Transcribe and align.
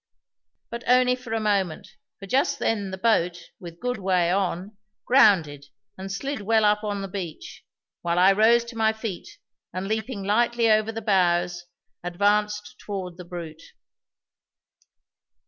But 0.71 0.83
only 0.87 1.15
for 1.15 1.31
a 1.31 1.39
moment, 1.39 1.87
for 2.17 2.25
just 2.25 2.57
then 2.57 2.89
the 2.89 2.97
boat, 2.97 3.37
with 3.59 3.79
good 3.79 3.99
way 3.99 4.31
on, 4.31 4.75
grounded 5.05 5.67
and 5.95 6.11
slid 6.11 6.41
well 6.41 6.65
up 6.65 6.83
on 6.83 7.03
the 7.03 7.07
beach, 7.07 7.63
while 8.01 8.17
I 8.17 8.31
rose 8.31 8.63
to 8.63 8.75
my 8.75 8.93
feet 8.93 9.37
and, 9.71 9.87
leaping 9.87 10.23
lightly 10.23 10.71
over 10.71 10.91
the 10.91 11.03
bows, 11.03 11.65
advanced 12.03 12.77
toward 12.79 13.17
the 13.17 13.25
brute. 13.25 13.61